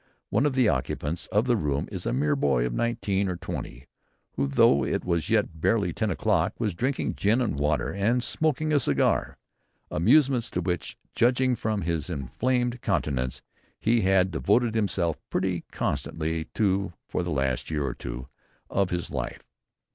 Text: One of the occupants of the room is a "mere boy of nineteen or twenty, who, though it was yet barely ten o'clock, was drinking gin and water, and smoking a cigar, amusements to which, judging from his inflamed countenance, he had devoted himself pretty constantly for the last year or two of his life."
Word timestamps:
One 0.31 0.47
of 0.47 0.53
the 0.55 0.67
occupants 0.67 1.27
of 1.27 1.45
the 1.45 1.55
room 1.55 1.87
is 1.91 2.07
a 2.07 2.11
"mere 2.11 2.35
boy 2.35 2.65
of 2.65 2.73
nineteen 2.73 3.29
or 3.29 3.35
twenty, 3.35 3.85
who, 4.33 4.47
though 4.47 4.83
it 4.83 5.05
was 5.05 5.29
yet 5.29 5.61
barely 5.61 5.93
ten 5.93 6.09
o'clock, 6.09 6.59
was 6.59 6.73
drinking 6.73 7.13
gin 7.13 7.39
and 7.39 7.59
water, 7.59 7.93
and 7.93 8.23
smoking 8.23 8.73
a 8.73 8.79
cigar, 8.79 9.37
amusements 9.91 10.49
to 10.49 10.61
which, 10.61 10.97
judging 11.13 11.55
from 11.55 11.83
his 11.83 12.09
inflamed 12.09 12.81
countenance, 12.81 13.43
he 13.79 14.01
had 14.01 14.31
devoted 14.31 14.73
himself 14.73 15.17
pretty 15.29 15.65
constantly 15.71 16.47
for 16.55 17.21
the 17.21 17.29
last 17.29 17.69
year 17.69 17.85
or 17.85 17.93
two 17.93 18.27
of 18.71 18.89
his 18.89 19.11
life." 19.11 19.43